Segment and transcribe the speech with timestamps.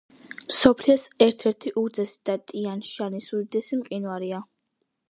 [0.51, 4.43] მსოფლიოს ერთ-ერთი უგრძესი და ტიან-შანის უდიდესი მყინვარია.